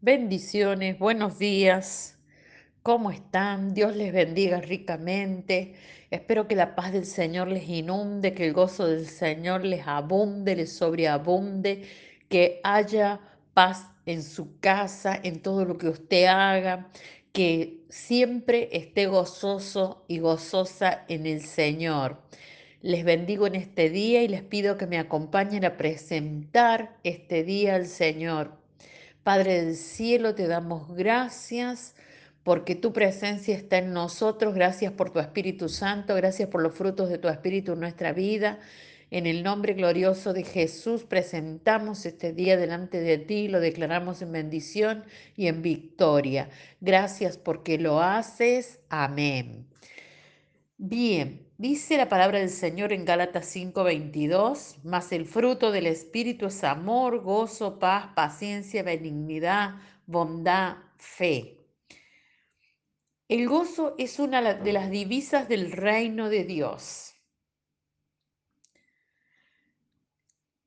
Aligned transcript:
Bendiciones, 0.00 0.96
buenos 0.96 1.40
días. 1.40 2.16
¿Cómo 2.84 3.10
están? 3.10 3.74
Dios 3.74 3.96
les 3.96 4.12
bendiga 4.12 4.60
ricamente. 4.60 5.74
Espero 6.12 6.46
que 6.46 6.54
la 6.54 6.76
paz 6.76 6.92
del 6.92 7.04
Señor 7.04 7.48
les 7.48 7.68
inunde, 7.68 8.32
que 8.32 8.46
el 8.46 8.52
gozo 8.52 8.86
del 8.86 9.08
Señor 9.08 9.64
les 9.64 9.88
abunde, 9.88 10.54
les 10.54 10.72
sobreabunde, 10.72 11.82
que 12.28 12.60
haya 12.62 13.18
paz 13.54 13.88
en 14.06 14.22
su 14.22 14.60
casa, 14.60 15.18
en 15.20 15.42
todo 15.42 15.64
lo 15.64 15.78
que 15.78 15.88
usted 15.88 16.26
haga, 16.26 16.92
que 17.32 17.80
siempre 17.88 18.68
esté 18.70 19.06
gozoso 19.08 20.04
y 20.06 20.20
gozosa 20.20 21.06
en 21.08 21.26
el 21.26 21.40
Señor. 21.40 22.22
Les 22.82 23.04
bendigo 23.04 23.48
en 23.48 23.56
este 23.56 23.90
día 23.90 24.22
y 24.22 24.28
les 24.28 24.42
pido 24.42 24.78
que 24.78 24.86
me 24.86 25.00
acompañen 25.00 25.64
a 25.64 25.76
presentar 25.76 26.96
este 27.02 27.42
día 27.42 27.74
al 27.74 27.86
Señor. 27.88 28.57
Padre 29.28 29.62
del 29.62 29.76
cielo, 29.76 30.34
te 30.34 30.46
damos 30.46 30.96
gracias 30.96 31.94
porque 32.44 32.74
tu 32.74 32.94
presencia 32.94 33.54
está 33.54 33.76
en 33.76 33.92
nosotros. 33.92 34.54
Gracias 34.54 34.90
por 34.90 35.10
tu 35.10 35.18
Espíritu 35.18 35.68
Santo, 35.68 36.14
gracias 36.14 36.48
por 36.48 36.62
los 36.62 36.72
frutos 36.72 37.10
de 37.10 37.18
tu 37.18 37.28
Espíritu 37.28 37.74
en 37.74 37.80
nuestra 37.80 38.14
vida. 38.14 38.58
En 39.10 39.26
el 39.26 39.42
nombre 39.42 39.74
glorioso 39.74 40.32
de 40.32 40.44
Jesús 40.44 41.04
presentamos 41.04 42.06
este 42.06 42.32
día 42.32 42.56
delante 42.56 43.02
de 43.02 43.18
ti, 43.18 43.48
lo 43.48 43.60
declaramos 43.60 44.22
en 44.22 44.32
bendición 44.32 45.04
y 45.36 45.48
en 45.48 45.60
victoria. 45.60 46.48
Gracias 46.80 47.36
porque 47.36 47.76
lo 47.76 48.00
haces. 48.00 48.80
Amén. 48.88 49.66
Bien, 50.80 51.52
dice 51.58 51.96
la 51.96 52.08
palabra 52.08 52.38
del 52.38 52.50
Señor 52.50 52.92
en 52.92 53.04
Gálatas 53.04 53.46
5:22, 53.46 54.78
mas 54.84 55.10
el 55.10 55.26
fruto 55.26 55.72
del 55.72 55.88
Espíritu 55.88 56.46
es 56.46 56.62
amor, 56.62 57.20
gozo, 57.20 57.80
paz, 57.80 58.12
paciencia, 58.14 58.84
benignidad, 58.84 59.74
bondad, 60.06 60.76
fe. 60.96 61.58
El 63.26 63.48
gozo 63.48 63.96
es 63.98 64.20
una 64.20 64.54
de 64.54 64.72
las 64.72 64.88
divisas 64.88 65.48
del 65.48 65.72
reino 65.72 66.28
de 66.28 66.44
Dios. 66.44 67.16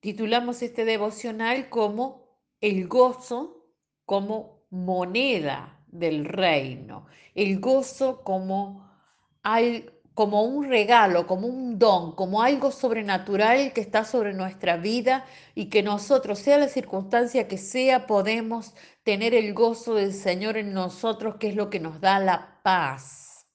Titulamos 0.00 0.62
este 0.62 0.86
devocional 0.86 1.68
como 1.68 2.38
el 2.62 2.88
gozo 2.88 3.74
como 4.06 4.64
moneda 4.70 5.84
del 5.86 6.24
reino, 6.24 7.06
el 7.34 7.60
gozo 7.60 8.24
como 8.24 8.88
algo 9.42 9.97
como 10.18 10.42
un 10.42 10.68
regalo, 10.68 11.28
como 11.28 11.46
un 11.46 11.78
don, 11.78 12.16
como 12.16 12.42
algo 12.42 12.72
sobrenatural 12.72 13.72
que 13.72 13.80
está 13.80 14.02
sobre 14.04 14.34
nuestra 14.34 14.76
vida 14.76 15.24
y 15.54 15.66
que 15.66 15.84
nosotros, 15.84 16.40
sea 16.40 16.58
la 16.58 16.66
circunstancia 16.66 17.46
que 17.46 17.56
sea, 17.56 18.08
podemos 18.08 18.74
tener 19.04 19.32
el 19.32 19.54
gozo 19.54 19.94
del 19.94 20.12
Señor 20.12 20.56
en 20.56 20.72
nosotros, 20.72 21.36
que 21.36 21.50
es 21.50 21.54
lo 21.54 21.70
que 21.70 21.78
nos 21.78 22.00
da 22.00 22.18
la 22.18 22.58
paz. 22.64 23.46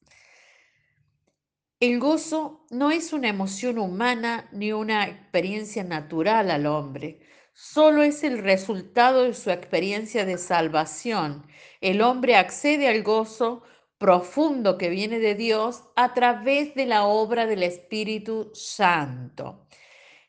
El 1.81 1.99
gozo 1.99 2.65
no 2.69 2.91
es 2.91 3.11
una 3.11 3.27
emoción 3.27 3.77
humana 3.77 4.47
ni 4.53 4.71
una 4.71 5.05
experiencia 5.05 5.83
natural 5.83 6.49
al 6.49 6.65
hombre, 6.65 7.19
solo 7.51 8.03
es 8.03 8.23
el 8.23 8.37
resultado 8.37 9.23
de 9.23 9.33
su 9.33 9.51
experiencia 9.51 10.23
de 10.23 10.37
salvación. 10.37 11.45
El 11.81 12.01
hombre 12.01 12.37
accede 12.37 12.87
al 12.87 13.03
gozo 13.03 13.63
profundo 14.03 14.77
que 14.77 14.89
viene 14.89 15.19
de 15.19 15.33
Dios 15.33 15.83
a 15.95 16.13
través 16.13 16.75
de 16.75 16.85
la 16.85 17.05
obra 17.05 17.45
del 17.45 17.63
Espíritu 17.63 18.51
Santo. 18.53 19.65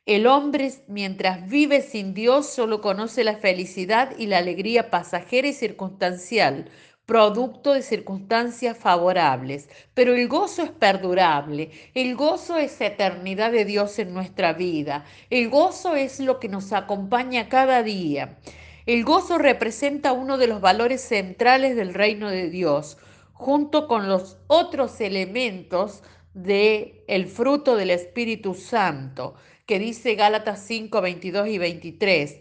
El 0.07 0.29
hombre, 0.29 0.73
mientras 0.87 1.49
vive 1.49 1.83
sin 1.83 2.15
Dios, 2.15 2.47
solo 2.47 2.81
conoce 2.81 3.25
la 3.25 3.39
felicidad 3.39 4.17
y 4.17 4.27
la 4.29 4.39
alegría 4.39 4.93
pasajera 4.93 5.49
y 5.49 5.53
circunstancial, 5.53 6.71
producto 7.05 7.73
de 7.73 7.83
circunstancias 7.83 8.79
favorables. 8.79 9.69
Pero 9.93 10.15
el 10.15 10.29
gozo 10.29 10.63
es 10.63 10.71
perdurable, 10.71 11.73
el 11.95 12.15
gozo 12.15 12.57
es 12.57 12.81
eternidad 12.81 13.51
de 13.51 13.65
Dios 13.65 13.99
en 13.99 14.15
nuestra 14.15 14.53
vida, 14.53 15.05
el 15.31 15.49
gozo 15.51 15.97
es 15.97 16.21
lo 16.21 16.39
que 16.39 16.49
nos 16.49 16.73
acompaña 16.73 17.49
cada 17.49 17.83
día. 17.83 18.39
El 18.87 19.03
gozo 19.03 19.37
representa 19.37 20.13
uno 20.13 20.39
de 20.39 20.47
los 20.47 20.61
valores 20.61 21.01
centrales 21.01 21.75
del 21.75 21.93
reino 21.93 22.31
de 22.31 22.51
Dios, 22.51 22.99
junto 23.45 23.89
con 23.89 24.09
los 24.09 24.39
otros 24.47 25.03
elementos 25.03 26.03
del 26.33 27.05
el 27.07 27.27
fruto 27.27 27.77
del 27.77 27.91
Espíritu 27.91 28.55
Santo, 28.55 29.35
que 29.67 29.79
dice 29.79 30.15
Gálatas 30.15 30.65
5, 30.67 31.03
22 31.03 31.49
y 31.49 31.59
23, 31.59 32.41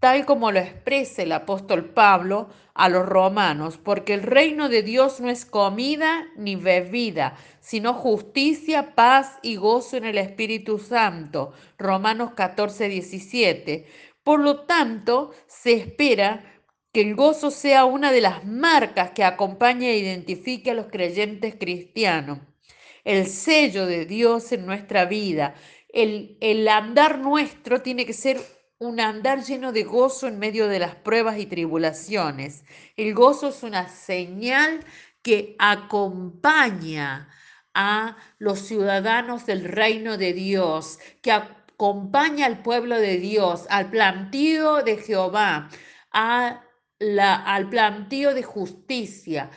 tal 0.00 0.24
como 0.24 0.50
lo 0.50 0.58
expresa 0.58 1.22
el 1.22 1.32
apóstol 1.32 1.90
Pablo 1.90 2.48
a 2.72 2.88
los 2.88 3.04
romanos, 3.04 3.76
porque 3.76 4.14
el 4.14 4.22
reino 4.22 4.70
de 4.70 4.82
Dios 4.82 5.20
no 5.20 5.28
es 5.28 5.44
comida 5.44 6.26
ni 6.34 6.56
bebida, 6.56 7.36
sino 7.60 7.92
justicia, 7.92 8.94
paz 8.94 9.38
y 9.42 9.56
gozo 9.56 9.98
en 9.98 10.06
el 10.06 10.16
Espíritu 10.16 10.78
Santo. 10.78 11.52
Romanos 11.76 12.30
14, 12.34 12.88
17. 12.88 13.86
Por 14.24 14.40
lo 14.40 14.60
tanto, 14.60 15.32
se 15.46 15.74
espera 15.74 16.42
que 16.92 17.00
el 17.00 17.14
gozo 17.14 17.50
sea 17.50 17.84
una 17.86 18.12
de 18.12 18.20
las 18.20 18.44
marcas 18.44 19.12
que 19.12 19.24
acompaña 19.24 19.88
e 19.88 19.96
identifique 19.96 20.70
a 20.70 20.74
los 20.74 20.86
creyentes 20.86 21.54
cristianos. 21.58 22.40
El 23.04 23.26
sello 23.26 23.86
de 23.86 24.04
Dios 24.04 24.52
en 24.52 24.66
nuestra 24.66 25.06
vida, 25.06 25.54
el, 25.88 26.36
el 26.40 26.68
andar 26.68 27.18
nuestro 27.18 27.82
tiene 27.82 28.06
que 28.06 28.12
ser 28.12 28.40
un 28.78 29.00
andar 29.00 29.42
lleno 29.42 29.72
de 29.72 29.84
gozo 29.84 30.28
en 30.28 30.38
medio 30.38 30.68
de 30.68 30.80
las 30.80 30.94
pruebas 30.96 31.38
y 31.38 31.46
tribulaciones. 31.46 32.64
El 32.96 33.14
gozo 33.14 33.48
es 33.48 33.62
una 33.62 33.88
señal 33.88 34.84
que 35.22 35.56
acompaña 35.58 37.28
a 37.74 38.16
los 38.38 38.60
ciudadanos 38.60 39.46
del 39.46 39.64
reino 39.64 40.18
de 40.18 40.32
Dios, 40.32 40.98
que 41.22 41.32
acompaña 41.32 42.46
al 42.46 42.62
pueblo 42.62 42.98
de 42.98 43.16
Dios, 43.18 43.66
al 43.70 43.88
plantío 43.88 44.82
de 44.82 44.98
Jehová, 44.98 45.70
a 46.12 46.62
al 47.20 47.68
plantío 47.68 48.34
de 48.34 48.42
justicia, 48.42 49.50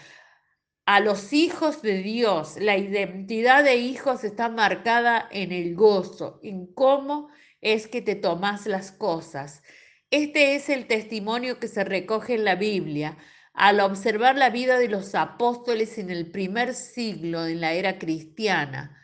a 0.85 0.99
los 0.99 1.33
hijos 1.33 1.81
de 1.81 2.01
Dios. 2.01 2.57
La 2.59 2.77
identidad 2.77 3.63
de 3.63 3.75
hijos 3.75 4.23
está 4.23 4.49
marcada 4.49 5.27
en 5.31 5.51
el 5.51 5.75
gozo, 5.75 6.39
en 6.43 6.67
cómo 6.73 7.29
es 7.61 7.87
que 7.87 8.01
te 8.01 8.15
tomas 8.15 8.67
las 8.67 8.91
cosas. 8.91 9.63
Este 10.11 10.55
es 10.55 10.69
el 10.69 10.87
testimonio 10.87 11.59
que 11.59 11.67
se 11.67 11.83
recoge 11.83 12.35
en 12.35 12.45
la 12.45 12.55
Biblia. 12.55 13.17
Al 13.53 13.79
observar 13.79 14.37
la 14.37 14.49
vida 14.49 14.77
de 14.77 14.89
los 14.89 15.15
apóstoles 15.15 15.97
en 15.97 16.09
el 16.09 16.29
primer 16.31 16.73
siglo 16.73 17.45
en 17.47 17.61
la 17.61 17.73
era 17.73 17.97
cristiana, 17.97 19.01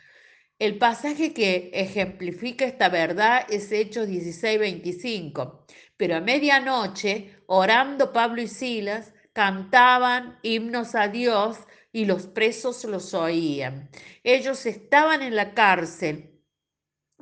el 0.60 0.78
pasaje 0.78 1.34
que 1.34 1.72
ejemplifica 1.74 2.66
esta 2.66 2.88
verdad 2.88 3.48
es 3.50 3.72
Hechos 3.72 4.08
16, 4.08 4.60
25. 4.60 5.66
Pero 6.02 6.16
a 6.16 6.20
medianoche, 6.20 7.44
orando 7.46 8.12
Pablo 8.12 8.42
y 8.42 8.48
Silas, 8.48 9.14
cantaban 9.34 10.40
himnos 10.42 10.96
a 10.96 11.08
Dios 11.10 11.60
y 11.92 12.06
los 12.06 12.26
presos 12.26 12.84
los 12.86 13.14
oían. 13.14 13.88
Ellos 14.24 14.66
estaban 14.66 15.22
en 15.22 15.36
la 15.36 15.54
cárcel 15.54 16.32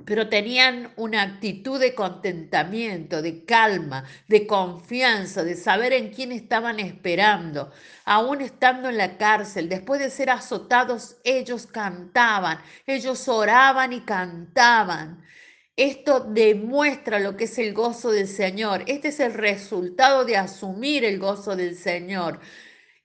pero 0.06 0.30
tenían 0.30 0.94
una 0.96 1.22
actitud 1.24 1.80
de 1.80 1.94
contentamiento, 1.94 3.22
de 3.22 3.44
calma, 3.44 4.06
de 4.28 4.48
confianza, 4.48 5.44
de 5.44 5.56
saber 5.56 5.94
en 5.94 6.14
quién 6.14 6.32
estaban 6.32 6.80
esperando. 6.80 7.72
Aún 8.06 8.42
estando 8.42 8.90
en 8.90 8.98
la 8.98 9.18
cárcel, 9.18 9.68
después 9.68 10.00
de 10.00 10.10
ser 10.10 10.30
azotados, 10.30 11.18
ellos 11.24 11.68
cantaban, 11.68 12.60
ellos 12.86 13.28
oraban 13.28 13.94
y 13.94 14.02
cantaban. 14.02 15.22
Esto 15.80 16.20
demuestra 16.20 17.20
lo 17.22 17.38
que 17.38 17.46
es 17.46 17.58
el 17.58 17.74
gozo 17.74 18.12
del 18.12 18.28
Señor. 18.28 18.84
Este 18.86 19.08
es 19.08 19.22
el 19.22 19.34
resultado 19.34 20.26
de 20.26 20.36
asumir 20.36 21.06
el 21.06 21.20
gozo 21.20 21.56
del 21.56 21.74
Señor. 21.74 22.42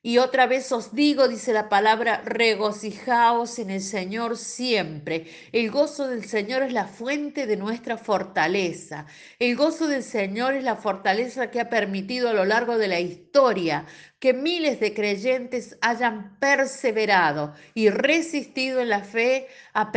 Y 0.07 0.19
otra 0.19 0.47
vez 0.47 0.71
os 0.71 0.95
digo, 0.95 1.29
dice 1.29 1.55
la 1.55 1.71
palabra, 1.71 2.21
regocijaos 2.27 3.59
en 3.59 3.71
el 3.71 3.81
Señor 3.81 4.37
siempre. 4.37 5.29
El 5.51 5.71
gozo 5.71 6.07
del 6.09 6.27
Señor 6.27 6.63
es 6.63 6.75
la 6.75 6.87
fuente 6.87 7.47
de 7.47 7.57
nuestra 7.57 7.97
fortaleza. 7.97 9.07
El 9.39 9.57
gozo 9.57 9.87
del 9.87 10.03
Señor 10.03 10.53
es 10.53 10.63
la 10.63 10.77
fortaleza 10.77 11.51
que 11.51 11.59
ha 11.59 11.71
permitido 11.71 12.29
a 12.29 12.35
lo 12.35 12.45
largo 12.45 12.77
de 12.77 12.89
la 12.89 13.01
historia 13.01 13.87
que 14.19 14.35
miles 14.35 14.79
de 14.79 14.93
creyentes 14.93 15.79
hayan 15.81 16.39
perseverado 16.39 17.55
y 17.73 17.89
resistido 17.89 18.83
en 18.83 18.91
la 18.91 19.01
fe 19.01 19.49
a, 19.73 19.91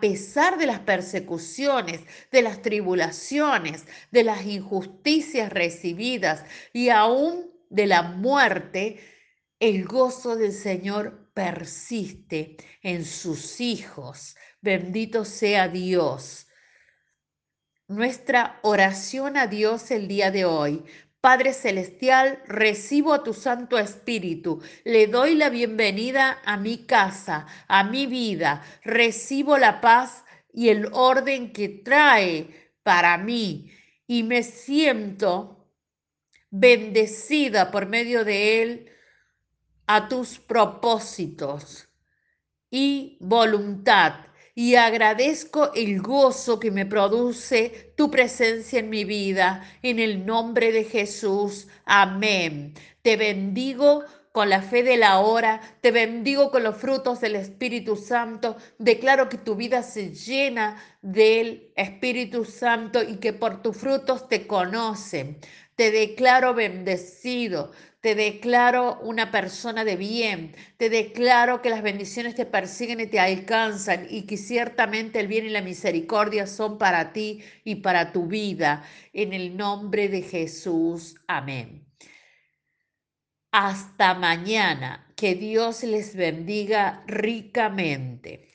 pesar 0.00 0.58
de 0.58 0.66
las 0.66 0.80
persecuciones, 0.80 2.00
de 2.32 2.42
las 2.42 2.62
tribulaciones, 2.62 3.84
de 4.10 4.24
las 4.24 4.44
injusticias 4.44 5.52
recibidas 5.52 6.44
y 6.72 6.88
aún 6.88 7.52
de 7.70 7.86
la 7.86 8.02
muerte 8.02 9.15
el 9.58 9.84
gozo 9.86 10.36
del 10.36 10.52
Señor 10.52 11.30
persiste 11.32 12.56
en 12.82 13.04
sus 13.04 13.60
hijos. 13.60 14.36
Bendito 14.60 15.24
sea 15.24 15.68
Dios. 15.68 16.46
Nuestra 17.88 18.58
oración 18.62 19.36
a 19.36 19.46
Dios 19.46 19.90
el 19.90 20.08
día 20.08 20.30
de 20.30 20.44
hoy. 20.44 20.84
Padre 21.20 21.54
Celestial, 21.54 22.42
recibo 22.46 23.12
a 23.12 23.24
tu 23.24 23.34
Santo 23.34 23.78
Espíritu, 23.78 24.62
le 24.84 25.08
doy 25.08 25.34
la 25.34 25.48
bienvenida 25.48 26.40
a 26.44 26.56
mi 26.56 26.86
casa, 26.86 27.46
a 27.66 27.82
mi 27.82 28.06
vida, 28.06 28.62
recibo 28.84 29.58
la 29.58 29.80
paz 29.80 30.24
y 30.52 30.68
el 30.68 30.88
orden 30.92 31.52
que 31.52 31.68
trae 31.68 32.70
para 32.84 33.18
mí 33.18 33.72
y 34.06 34.22
me 34.22 34.44
siento 34.44 35.68
bendecida 36.50 37.72
por 37.72 37.86
medio 37.86 38.24
de 38.24 38.62
él 38.62 38.95
a 39.86 40.08
tus 40.08 40.38
propósitos 40.38 41.88
y 42.70 43.16
voluntad 43.20 44.26
y 44.58 44.74
agradezco 44.76 45.70
el 45.74 46.00
gozo 46.00 46.58
que 46.58 46.70
me 46.70 46.86
produce 46.86 47.92
tu 47.94 48.10
presencia 48.10 48.78
en 48.78 48.88
mi 48.88 49.04
vida. 49.04 49.62
En 49.82 49.98
el 49.98 50.24
nombre 50.24 50.72
de 50.72 50.84
Jesús. 50.84 51.68
Amén. 51.84 52.72
Te 53.02 53.18
bendigo 53.18 54.02
con 54.32 54.48
la 54.48 54.62
fe 54.62 54.82
de 54.82 54.96
la 54.96 55.20
hora, 55.20 55.60
te 55.80 55.90
bendigo 55.90 56.50
con 56.50 56.62
los 56.62 56.76
frutos 56.76 57.20
del 57.20 57.36
Espíritu 57.36 57.96
Santo, 57.96 58.56
declaro 58.78 59.30
que 59.30 59.38
tu 59.38 59.56
vida 59.56 59.82
se 59.82 60.12
llena 60.12 60.82
del 61.00 61.72
Espíritu 61.74 62.44
Santo 62.44 63.02
y 63.02 63.16
que 63.16 63.32
por 63.32 63.62
tus 63.62 63.76
frutos 63.76 64.28
te 64.28 64.46
conocen. 64.46 65.38
Te 65.76 65.90
declaro 65.90 66.54
bendecido, 66.54 67.70
te 68.00 68.14
declaro 68.14 68.98
una 69.02 69.30
persona 69.30 69.84
de 69.84 69.96
bien, 69.96 70.54
te 70.78 70.88
declaro 70.88 71.60
que 71.60 71.70
las 71.70 71.82
bendiciones 71.82 72.34
te 72.34 72.46
persiguen 72.46 73.00
y 73.00 73.06
te 73.06 73.20
alcanzan 73.20 74.06
y 74.08 74.22
que 74.22 74.38
ciertamente 74.38 75.20
el 75.20 75.28
bien 75.28 75.44
y 75.46 75.50
la 75.50 75.60
misericordia 75.60 76.46
son 76.46 76.78
para 76.78 77.12
ti 77.12 77.42
y 77.64 77.76
para 77.76 78.12
tu 78.12 78.26
vida. 78.26 78.84
En 79.12 79.32
el 79.34 79.56
nombre 79.56 80.08
de 80.08 80.22
Jesús. 80.22 81.16
Amén. 81.26 81.86
Hasta 83.52 84.14
mañana. 84.14 85.02
Que 85.16 85.34
Dios 85.34 85.82
les 85.82 86.14
bendiga 86.14 87.02
ricamente. 87.06 88.44